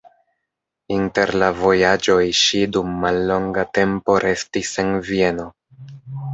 Inter 0.95 1.33
la 1.43 1.49
vojaĝoj 1.59 2.17
ŝi 2.41 2.63
dum 2.77 2.97
mallonga 3.05 3.69
tempo 3.81 4.19
restis 4.27 4.75
en 4.87 4.93
Vieno. 5.13 5.51